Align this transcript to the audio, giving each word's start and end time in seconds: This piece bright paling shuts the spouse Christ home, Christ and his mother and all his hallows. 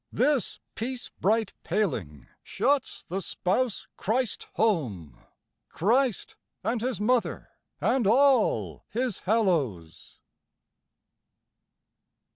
This 0.11 0.59
piece 0.73 1.11
bright 1.21 1.53
paling 1.63 2.25
shuts 2.41 3.05
the 3.07 3.21
spouse 3.21 3.85
Christ 3.97 4.47
home, 4.53 5.15
Christ 5.69 6.35
and 6.63 6.81
his 6.81 6.99
mother 6.99 7.51
and 7.79 8.07
all 8.07 8.83
his 8.89 9.19
hallows. 9.19 10.17